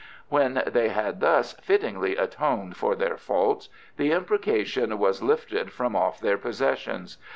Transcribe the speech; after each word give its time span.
When 0.29 0.63
they 0.65 0.89
had 0.89 1.19
thus 1.19 1.53
fittingly 1.61 2.15
atoned 2.17 2.75
for 2.75 2.95
their 2.95 3.17
faults 3.17 3.69
the 3.97 4.11
imprecation 4.11 4.97
was 4.97 5.21
lifted 5.21 5.71
from 5.71 5.95
off 5.95 6.19
their 6.19 6.39
possessions. 6.39 7.19